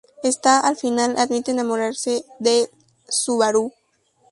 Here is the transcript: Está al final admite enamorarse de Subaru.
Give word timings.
Está 0.23 0.59
al 0.59 0.77
final 0.77 1.13
admite 1.19 1.51
enamorarse 1.51 2.25
de 2.39 2.71
Subaru. 3.07 3.71